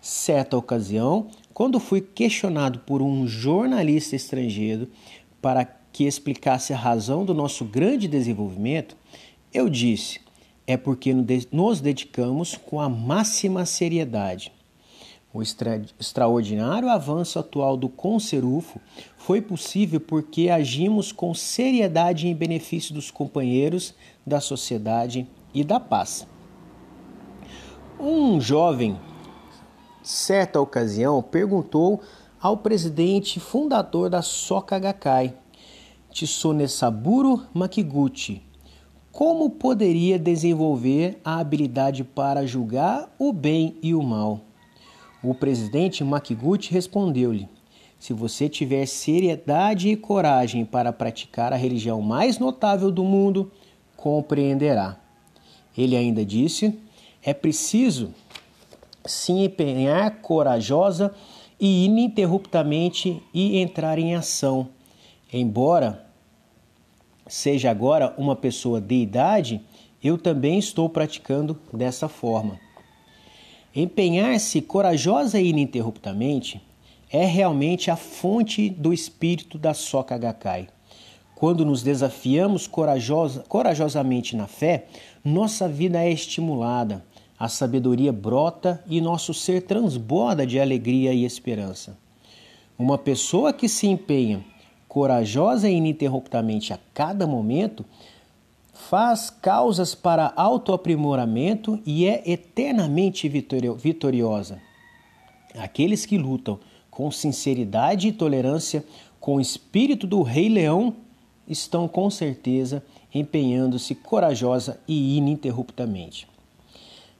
Certa 0.00 0.56
ocasião, 0.56 1.26
quando 1.52 1.80
fui 1.80 2.00
questionado 2.00 2.78
por 2.80 3.02
um 3.02 3.26
jornalista 3.26 4.14
estrangeiro 4.14 4.88
para 5.42 5.64
que 5.64 6.04
explicasse 6.04 6.72
a 6.72 6.76
razão 6.76 7.24
do 7.24 7.34
nosso 7.34 7.64
grande 7.64 8.06
desenvolvimento, 8.06 8.96
eu 9.52 9.68
disse: 9.68 10.23
é 10.66 10.76
porque 10.76 11.14
nos 11.52 11.80
dedicamos 11.80 12.56
com 12.56 12.80
a 12.80 12.88
máxima 12.88 13.66
seriedade. 13.66 14.52
O 15.32 15.42
extra, 15.42 15.82
extraordinário 15.98 16.88
avanço 16.88 17.38
atual 17.38 17.76
do 17.76 17.88
Conserufo 17.88 18.80
foi 19.16 19.40
possível 19.42 20.00
porque 20.00 20.48
agimos 20.48 21.10
com 21.10 21.34
seriedade 21.34 22.28
em 22.28 22.34
benefício 22.34 22.94
dos 22.94 23.10
companheiros, 23.10 23.94
da 24.24 24.40
sociedade 24.40 25.26
e 25.52 25.64
da 25.64 25.80
paz. 25.80 26.26
Um 27.98 28.40
jovem, 28.40 28.96
certa 30.02 30.60
ocasião, 30.60 31.20
perguntou 31.20 32.00
ao 32.40 32.58
presidente 32.58 33.40
fundador 33.40 34.08
da 34.08 34.22
Soka 34.22 34.78
Gakkai, 34.78 35.34
Tsunesaburo 36.12 37.42
Makiguchi, 37.52 38.40
como 39.14 39.48
poderia 39.48 40.18
desenvolver 40.18 41.20
a 41.24 41.38
habilidade 41.38 42.02
para 42.02 42.44
julgar 42.44 43.14
o 43.16 43.32
bem 43.32 43.76
e 43.80 43.94
o 43.94 44.02
mal? 44.02 44.40
O 45.22 45.32
presidente 45.32 46.02
Makiguchi 46.02 46.72
respondeu-lhe: 46.72 47.48
Se 47.96 48.12
você 48.12 48.48
tiver 48.48 48.84
seriedade 48.86 49.88
e 49.88 49.96
coragem 49.96 50.64
para 50.64 50.92
praticar 50.92 51.52
a 51.52 51.56
religião 51.56 52.02
mais 52.02 52.40
notável 52.40 52.90
do 52.90 53.04
mundo, 53.04 53.52
compreenderá. 53.96 54.96
Ele 55.78 55.96
ainda 55.96 56.24
disse: 56.24 56.76
É 57.22 57.32
preciso 57.32 58.12
se 59.06 59.30
empenhar 59.30 60.22
corajosa 60.22 61.14
e 61.60 61.84
ininterruptamente 61.84 63.22
e 63.32 63.58
entrar 63.58 63.96
em 63.96 64.16
ação. 64.16 64.68
Embora 65.32 66.03
seja 67.26 67.70
agora 67.70 68.14
uma 68.18 68.36
pessoa 68.36 68.80
de 68.80 68.94
idade, 68.94 69.60
eu 70.02 70.18
também 70.18 70.58
estou 70.58 70.88
praticando 70.88 71.58
dessa 71.72 72.08
forma. 72.08 72.58
Empenhar-se 73.74 74.60
corajosa 74.60 75.40
e 75.40 75.48
ininterruptamente 75.48 76.60
é 77.10 77.24
realmente 77.24 77.90
a 77.90 77.96
fonte 77.96 78.68
do 78.68 78.92
espírito 78.92 79.58
da 79.58 79.74
Soka 79.74 80.16
Gakkai. 80.16 80.68
Quando 81.34 81.64
nos 81.64 81.82
desafiamos 81.82 82.66
corajosa, 82.66 83.44
corajosamente 83.48 84.36
na 84.36 84.46
fé, 84.46 84.86
nossa 85.24 85.68
vida 85.68 86.02
é 86.02 86.10
estimulada, 86.10 87.04
a 87.38 87.48
sabedoria 87.48 88.12
brota 88.12 88.82
e 88.86 89.00
nosso 89.00 89.34
ser 89.34 89.62
transborda 89.62 90.46
de 90.46 90.60
alegria 90.60 91.12
e 91.12 91.24
esperança. 91.24 91.98
Uma 92.78 92.96
pessoa 92.96 93.52
que 93.52 93.68
se 93.68 93.86
empenha 93.86 94.44
corajosa 94.94 95.68
e 95.68 95.74
ininterruptamente 95.74 96.72
a 96.72 96.78
cada 96.94 97.26
momento 97.26 97.84
faz 98.72 99.28
causas 99.28 99.92
para 99.92 100.32
autoaprimoramento 100.36 101.80
e 101.84 102.06
é 102.06 102.22
eternamente 102.24 103.28
vitoriosa. 103.28 104.62
Aqueles 105.58 106.06
que 106.06 106.16
lutam 106.16 106.60
com 106.92 107.10
sinceridade 107.10 108.06
e 108.06 108.12
tolerância 108.12 108.84
com 109.18 109.34
o 109.34 109.40
espírito 109.40 110.06
do 110.06 110.22
Rei 110.22 110.48
Leão 110.48 110.94
estão 111.48 111.88
com 111.88 112.08
certeza 112.08 112.80
empenhando-se 113.12 113.96
corajosa 113.96 114.78
e 114.86 115.16
ininterruptamente. 115.16 116.28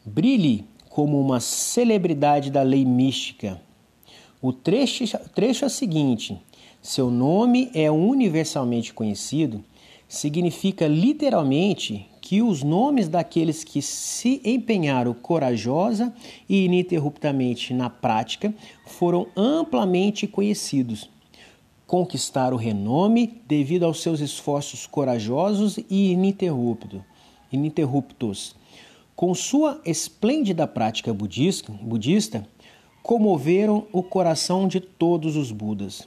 Brilhe 0.04 0.64
como 0.88 1.20
uma 1.20 1.40
celebridade 1.40 2.52
da 2.52 2.62
lei 2.62 2.84
mística. 2.84 3.60
O 4.40 4.52
trecho, 4.52 5.18
trecho 5.34 5.64
é 5.64 5.66
o 5.66 5.70
seguinte: 5.70 6.40
seu 6.84 7.10
nome 7.10 7.70
é 7.72 7.90
universalmente 7.90 8.92
conhecido, 8.92 9.64
significa 10.06 10.86
literalmente 10.86 12.06
que 12.20 12.42
os 12.42 12.62
nomes 12.62 13.08
daqueles 13.08 13.64
que 13.64 13.80
se 13.80 14.42
empenharam 14.44 15.14
corajosa 15.14 16.12
e 16.46 16.66
ininterruptamente 16.66 17.72
na 17.72 17.88
prática 17.88 18.54
foram 18.84 19.26
amplamente 19.34 20.26
conhecidos. 20.26 21.08
Conquistaram 21.86 22.58
renome 22.58 23.40
devido 23.48 23.84
aos 23.84 24.02
seus 24.02 24.20
esforços 24.20 24.86
corajosos 24.86 25.78
e 25.88 26.12
ininterruptos 26.12 28.54
com 29.16 29.34
sua 29.34 29.80
esplêndida 29.86 30.66
prática 30.66 31.14
budista 31.14 32.46
comoveram 33.02 33.86
o 33.90 34.02
coração 34.02 34.68
de 34.68 34.80
todos 34.80 35.34
os 35.34 35.50
Budas. 35.50 36.06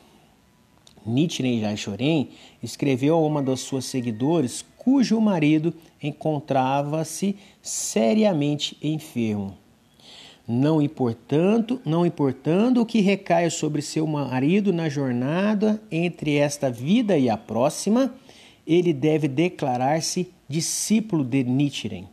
Nichiren 1.07 1.61
Daishoren 1.61 2.29
escreveu 2.61 3.15
a 3.15 3.21
uma 3.21 3.41
das 3.41 3.61
suas 3.61 3.85
seguidores 3.85 4.65
cujo 4.77 5.19
marido 5.19 5.73
encontrava-se 6.01 7.35
seriamente 7.61 8.77
enfermo. 8.81 9.57
Não 10.47 10.81
importando, 10.81 11.81
não 11.83 12.05
importando 12.05 12.81
o 12.81 12.85
que 12.85 13.01
recaia 13.01 13.49
sobre 13.49 13.81
seu 13.81 14.07
marido 14.07 14.71
na 14.71 14.87
jornada 14.87 15.81
entre 15.91 16.35
esta 16.35 16.71
vida 16.71 17.17
e 17.17 17.29
a 17.29 17.35
próxima, 17.35 18.13
ele 18.65 18.93
deve 18.93 19.27
declarar-se 19.27 20.31
discípulo 20.47 21.23
de 21.23 21.43
Nichiren. 21.43 22.07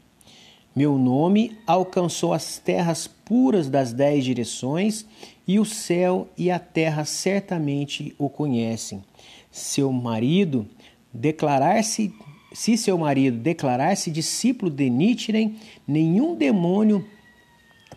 Meu 0.75 0.99
nome 0.99 1.57
alcançou 1.65 2.33
as 2.33 2.59
terras 2.59 3.07
puras 3.25 3.69
das 3.69 3.93
dez 3.93 4.25
direções, 4.25 5.07
e 5.47 5.59
o 5.59 5.65
céu 5.65 6.29
e 6.37 6.51
a 6.51 6.59
terra 6.59 7.05
certamente 7.05 8.15
o 8.19 8.29
conhecem. 8.29 9.03
Seu 9.51 9.93
marido 9.93 10.67
declarar-se, 11.13 12.13
se 12.53 12.77
seu 12.77 12.99
marido 12.99 13.39
declarar-se 13.39 14.11
discípulo 14.11 14.71
de 14.71 14.89
Nichiren, 14.89 15.57
nenhum 15.87 16.35
demônio 16.35 17.07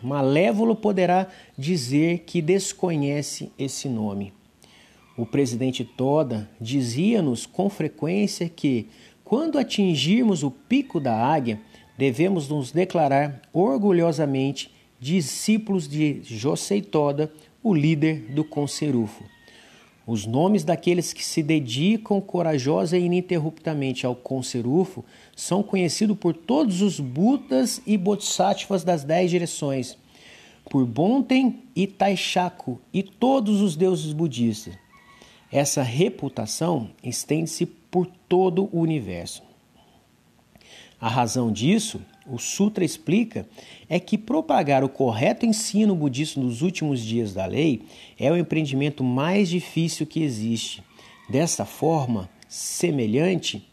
malévolo 0.02 0.76
poderá 0.76 1.26
dizer 1.56 2.20
que 2.20 2.40
desconhece 2.40 3.50
esse 3.58 3.88
nome. 3.88 4.32
O 5.16 5.26
presidente 5.26 5.84
Toda 5.84 6.48
dizia-nos 6.60 7.44
com 7.44 7.68
frequência 7.68 8.48
que, 8.48 8.88
quando 9.24 9.58
atingirmos 9.58 10.44
o 10.44 10.50
pico 10.50 11.00
da 11.00 11.14
águia, 11.14 11.60
devemos 11.98 12.48
nos 12.48 12.70
declarar 12.70 13.42
orgulhosamente 13.52 14.70
discípulos 15.00 15.88
de 15.88 16.20
Josei 16.22 16.82
Toda, 16.82 17.32
o 17.62 17.74
líder 17.74 18.20
do 18.30 18.44
Conserufo. 18.44 19.24
Os 20.06 20.24
nomes 20.24 20.64
daqueles 20.64 21.12
que 21.12 21.22
se 21.22 21.42
dedicam 21.42 22.20
corajosa 22.20 22.96
e 22.96 23.04
ininterruptamente 23.04 24.06
ao 24.06 24.14
Conserufo 24.14 25.04
são 25.36 25.62
conhecidos 25.62 26.16
por 26.16 26.34
todos 26.34 26.80
os 26.80 26.98
Budas 26.98 27.82
e 27.86 27.98
Bodhisattvas 27.98 28.82
das 28.82 29.04
dez 29.04 29.30
direções, 29.30 29.98
por 30.70 30.86
Bonten 30.86 31.62
e 31.76 31.86
Taishaku 31.86 32.80
e 32.92 33.02
todos 33.02 33.60
os 33.60 33.76
deuses 33.76 34.14
budistas. 34.14 34.74
Essa 35.52 35.82
reputação 35.82 36.90
estende-se 37.02 37.66
por 37.66 38.06
todo 38.28 38.68
o 38.72 38.80
universo. 38.80 39.42
A 41.00 41.08
razão 41.08 41.52
disso, 41.52 42.00
o 42.30 42.38
Sutra 42.38 42.84
explica, 42.84 43.48
é 43.88 43.98
que 43.98 44.18
propagar 44.18 44.84
o 44.84 44.88
correto 44.88 45.46
ensino 45.46 45.94
budista 45.94 46.38
nos 46.40 46.62
últimos 46.62 47.00
dias 47.00 47.32
da 47.32 47.46
lei 47.46 47.82
é 48.18 48.30
o 48.30 48.36
empreendimento 48.36 49.02
mais 49.02 49.48
difícil 49.48 50.06
que 50.06 50.22
existe. 50.22 50.82
Dessa 51.28 51.64
forma, 51.64 52.28
semelhante, 52.48 53.66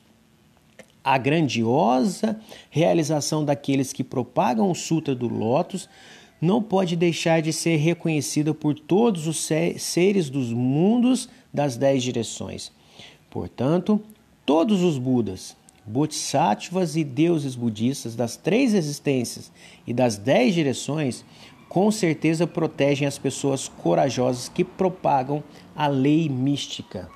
a 1.04 1.18
grandiosa 1.18 2.39
realização 2.70 3.46
daqueles 3.46 3.94
que 3.94 4.04
propagam 4.04 4.72
o 4.72 4.76
Sutra 4.76 5.13
do 5.13 5.28
Lótus 5.28 5.88
não 6.41 6.62
pode 6.62 6.96
deixar 6.96 7.41
de 7.41 7.54
ser 7.54 7.78
reconhecida 7.78 8.54
por 8.54 8.74
todos 8.74 9.28
os 9.28 9.48
seres 9.78 10.30
dos 10.30 10.52
mundos 10.52 11.30
das 11.54 11.78
dez 11.78 12.04
direções. 12.04 12.72
Portanto, 13.30 14.02
todos 14.46 14.82
os 14.82 14.98
Budas, 14.98 15.56
bodhisattvas 15.86 16.95
e 16.95 17.04
deuses 17.04 17.56
budistas 17.56 18.15
das 18.15 18.36
três 18.36 18.74
existências 18.74 19.52
e 19.86 19.93
das 19.93 20.17
dez 20.17 20.54
direções 20.54 21.24
com 21.69 21.91
certeza 21.91 22.48
protegem 22.48 23.08
as 23.08 23.17
pessoas 23.17 23.67
corajosas 23.67 24.50
que 24.50 24.63
propagam 24.63 25.43
a 25.76 25.88
lei 25.88 26.30
mística. 26.30 27.10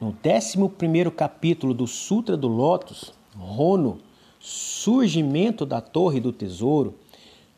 No 0.00 0.14
11 0.24 1.10
capítulo 1.16 1.74
do 1.74 1.86
Sutra 1.86 2.36
do 2.36 2.46
Lótus, 2.46 3.12
Rono, 3.36 4.00
Surgimento 4.38 5.66
da 5.66 5.80
Torre 5.80 6.20
do 6.20 6.32
Tesouro, 6.32 6.94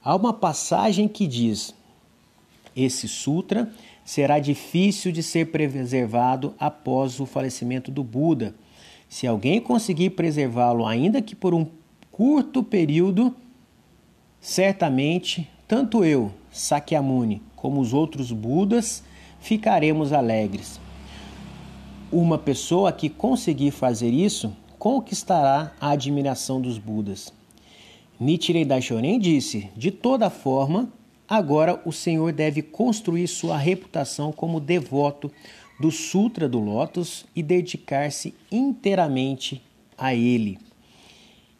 há 0.02 0.16
uma 0.16 0.32
passagem 0.32 1.06
que 1.06 1.26
diz: 1.26 1.74
Esse 2.74 3.06
sutra 3.06 3.70
será 4.04 4.38
difícil 4.38 5.12
de 5.12 5.22
ser 5.22 5.50
preservado 5.50 6.54
após 6.58 7.20
o 7.20 7.26
falecimento 7.26 7.90
do 7.90 8.02
Buda 8.02 8.54
se 9.10 9.26
alguém 9.26 9.60
conseguir 9.60 10.10
preservá-lo, 10.10 10.86
ainda 10.86 11.20
que 11.20 11.34
por 11.34 11.52
um 11.52 11.66
curto 12.12 12.62
período, 12.62 13.34
certamente 14.40 15.50
tanto 15.66 16.04
eu, 16.04 16.30
Sakyamuni, 16.52 17.42
como 17.56 17.80
os 17.80 17.92
outros 17.92 18.30
Budas 18.30 19.02
ficaremos 19.40 20.12
alegres. 20.12 20.80
Uma 22.12 22.38
pessoa 22.38 22.92
que 22.92 23.08
conseguir 23.08 23.72
fazer 23.72 24.10
isso 24.10 24.56
conquistará 24.78 25.72
a 25.80 25.90
admiração 25.90 26.60
dos 26.60 26.78
Budas. 26.78 27.32
Nichiren 28.18 28.64
Daishonin 28.64 29.18
disse: 29.18 29.68
de 29.76 29.90
toda 29.90 30.30
forma, 30.30 30.88
agora 31.28 31.82
o 31.84 31.90
Senhor 31.90 32.32
deve 32.32 32.62
construir 32.62 33.26
sua 33.26 33.56
reputação 33.56 34.30
como 34.30 34.60
devoto 34.60 35.32
do 35.80 35.90
Sutra 35.90 36.46
do 36.46 36.60
Lótus 36.60 37.24
e 37.34 37.42
dedicar-se 37.42 38.34
inteiramente 38.52 39.62
a 39.96 40.14
ele. 40.14 40.58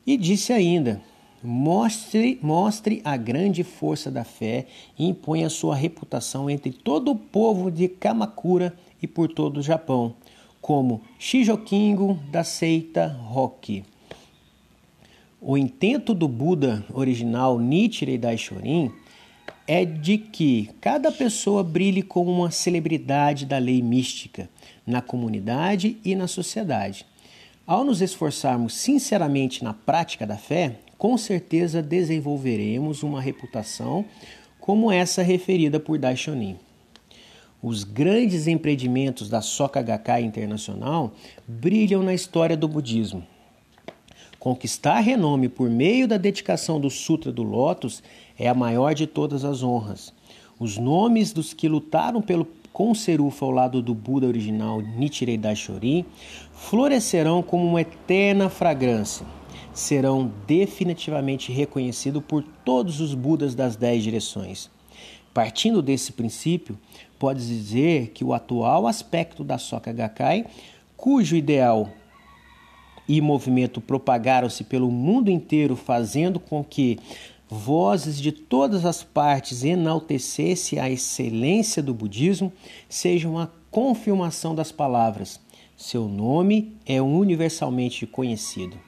E 0.06 0.16
disse 0.16 0.52
ainda: 0.52 1.00
mostre, 1.42 2.38
mostre 2.42 3.00
a 3.02 3.16
grande 3.16 3.64
força 3.64 4.11
da 4.11 4.22
fé 4.22 4.66
e 4.98 5.06
imponha 5.06 5.48
sua 5.48 5.74
reputação 5.74 6.50
entre 6.50 6.70
todo 6.70 7.11
o 7.11 7.16
povo 7.16 7.70
de 7.70 7.88
Kamakura 7.88 8.76
e 9.02 9.06
por 9.06 9.28
todo 9.28 9.59
o 9.59 9.62
Japão, 9.62 10.14
como 10.61 11.00
Shijokingo 11.18 12.18
da 12.30 12.44
seita 12.44 13.06
Roki. 13.06 13.85
O 15.40 15.56
intento 15.56 16.12
do 16.12 16.28
Buda 16.28 16.85
original 16.92 17.59
Nichiren 17.59 18.18
Daishonin 18.18 18.92
é 19.72 19.85
de 19.85 20.18
que 20.18 20.68
cada 20.80 21.12
pessoa 21.12 21.62
brilhe 21.62 22.02
como 22.02 22.28
uma 22.33 22.50
celebridade 22.50 23.46
da 23.46 23.56
lei 23.56 23.80
mística 23.80 24.50
na 24.85 25.00
comunidade 25.00 25.96
e 26.04 26.16
na 26.16 26.26
sociedade. 26.26 27.06
Ao 27.64 27.85
nos 27.85 28.02
esforçarmos 28.02 28.74
sinceramente 28.74 29.62
na 29.62 29.72
prática 29.72 30.26
da 30.26 30.37
fé, 30.37 30.80
com 30.98 31.16
certeza 31.16 31.80
desenvolveremos 31.80 33.04
uma 33.04 33.20
reputação 33.20 34.04
como 34.59 34.90
essa 34.90 35.22
referida 35.22 35.78
por 35.78 35.98
Daishonin. 35.98 36.56
Os 37.62 37.85
grandes 37.85 38.48
empreendimentos 38.48 39.28
da 39.28 39.40
Soka 39.40 39.80
Gakkai 39.80 40.24
Internacional 40.24 41.14
brilham 41.46 42.02
na 42.02 42.12
história 42.12 42.56
do 42.56 42.66
budismo. 42.66 43.24
Conquistar 44.40 45.00
renome 45.00 45.50
por 45.50 45.68
meio 45.68 46.09
da 46.09 46.16
dedicação 46.16 46.80
do 46.80 46.88
Sutra 46.88 47.30
do 47.30 47.42
Lótus 47.42 48.02
é 48.40 48.48
a 48.48 48.55
maior 48.55 48.94
de 48.94 49.07
todas 49.07 49.44
as 49.44 49.62
honras. 49.62 50.14
Os 50.59 50.79
nomes 50.79 51.31
dos 51.31 51.53
que 51.53 51.68
lutaram 51.68 52.22
pelo 52.22 52.48
Conserufa 52.72 53.44
ao 53.44 53.50
lado 53.50 53.83
do 53.83 53.94
Buda 53.94 54.26
original 54.26 54.81
Nichirei 54.81 55.37
Daishorin 55.37 56.07
florescerão 56.50 57.42
como 57.42 57.66
uma 57.66 57.83
eterna 57.83 58.48
fragrância. 58.48 59.26
Serão 59.74 60.33
definitivamente 60.46 61.53
reconhecidos 61.53 62.22
por 62.26 62.42
todos 62.64 62.98
os 63.00 63.14
Budas 63.14 63.55
das 63.55 63.76
dez 63.76 64.03
direções. 64.03 64.70
Partindo 65.35 65.83
desse 65.83 66.12
princípio, 66.12 66.79
pode 67.18 67.46
dizer 67.46 68.09
que 68.09 68.24
o 68.24 68.33
atual 68.33 68.87
aspecto 68.87 69.44
da 69.44 69.59
Soka 69.59 69.92
Gakkai, 69.92 70.46
cujo 70.96 71.37
ideal 71.37 71.90
e 73.07 73.20
movimento 73.20 73.81
propagaram-se 73.83 74.64
pelo 74.64 74.90
mundo 74.90 75.31
inteiro, 75.31 75.76
fazendo 75.76 76.40
com 76.40 76.64
que 76.64 76.98
vozes 77.50 78.20
de 78.20 78.30
todas 78.30 78.86
as 78.86 79.02
partes 79.02 79.64
enaltecesse 79.64 80.78
a 80.78 80.88
excelência 80.88 81.82
do 81.82 81.92
budismo, 81.92 82.52
seja 82.88 83.28
uma 83.28 83.52
confirmação 83.70 84.54
das 84.54 84.70
palavras. 84.70 85.40
Seu 85.76 86.06
nome 86.06 86.76
é 86.86 87.02
universalmente 87.02 88.06
conhecido. 88.06 88.78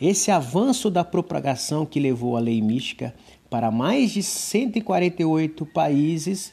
Esse 0.00 0.30
avanço 0.30 0.90
da 0.90 1.04
propagação 1.04 1.86
que 1.86 2.00
levou 2.00 2.36
a 2.36 2.40
lei 2.40 2.60
mística 2.60 3.14
para 3.48 3.70
mais 3.70 4.10
de 4.10 4.22
148 4.22 5.64
países 5.66 6.52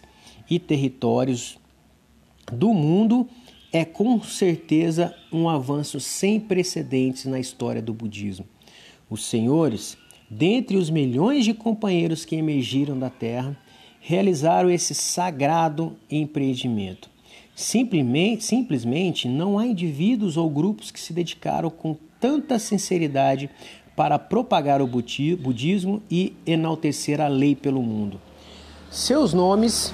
e 0.50 0.60
territórios 0.60 1.58
do 2.52 2.74
mundo 2.74 3.28
é 3.72 3.84
com 3.84 4.22
certeza 4.22 5.16
um 5.32 5.50
avanço 5.50 6.00
sem 6.00 6.40
precedentes 6.40 7.26
na 7.26 7.40
história 7.40 7.82
do 7.82 7.94
budismo. 7.94 8.46
Os 9.10 9.26
senhores, 9.26 9.98
dentre 10.38 10.78
os 10.78 10.90
milhões 10.90 11.46
de 11.46 11.54
companheiros 11.54 12.26
que 12.26 12.36
emergiram 12.36 12.98
da 12.98 13.10
terra, 13.10 13.56
realizaram 14.00 14.70
esse 14.70 14.94
sagrado 14.94 15.96
empreendimento. 16.10 17.10
Simplesmente, 17.56 18.44
simplesmente 18.44 19.28
não 19.28 19.60
há 19.60 19.66
indivíduos 19.66 20.36
ou 20.36 20.50
grupos 20.50 20.90
que 20.90 21.00
se 21.00 21.14
dedicaram 21.14 21.70
com 21.70 21.96
tanta 22.20 22.58
sinceridade 22.58 23.50
para 23.96 24.18
propagar 24.18 24.82
o 24.82 24.88
budismo 24.88 26.02
e 26.10 26.36
enaltecer 26.48 27.22
a 27.22 27.28
lei 27.28 27.56
pelo 27.56 27.84
mundo. 27.84 28.20
Seus 28.90 29.34
nomes 29.34 29.94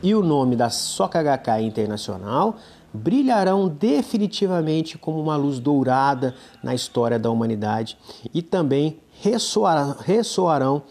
e 0.00 0.14
o 0.14 0.22
nome 0.22 0.54
da 0.54 0.70
Soka 0.70 1.22
Gakkai 1.22 1.64
Internacional 1.64 2.56
brilharão 2.94 3.68
definitivamente 3.68 4.96
como 4.96 5.20
uma 5.20 5.34
luz 5.36 5.58
dourada 5.58 6.36
na 6.62 6.74
história 6.74 7.18
da 7.18 7.28
humanidade 7.28 7.98
e 8.32 8.40
também 8.40 9.00
ressoarão, 9.20 9.96
ressoarão 9.98 10.82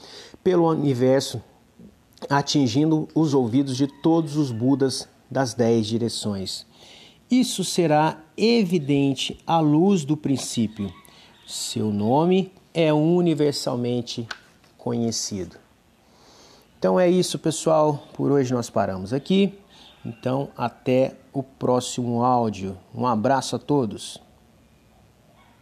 pelo 0.43 0.69
universo, 0.69 1.41
atingindo 2.29 3.07
os 3.15 3.33
ouvidos 3.33 3.77
de 3.77 3.87
todos 3.87 4.35
os 4.35 4.51
Budas 4.51 5.07
das 5.31 5.53
dez 5.53 5.87
direções. 5.87 6.65
Isso 7.31 7.63
será 7.63 8.21
evidente 8.37 9.39
à 9.47 9.59
luz 9.59 10.03
do 10.03 10.17
princípio. 10.17 10.93
Seu 11.47 11.91
nome 11.91 12.51
é 12.73 12.93
universalmente 12.93 14.27
conhecido. 14.77 15.55
Então 16.77 16.99
é 16.99 17.09
isso, 17.09 17.39
pessoal. 17.39 18.03
Por 18.13 18.29
hoje 18.29 18.53
nós 18.53 18.69
paramos 18.69 19.13
aqui. 19.13 19.57
Então, 20.05 20.49
até 20.57 21.15
o 21.31 21.41
próximo 21.41 22.23
áudio. 22.23 22.77
Um 22.93 23.07
abraço 23.07 23.55
a 23.55 23.59
todos. 23.59 24.21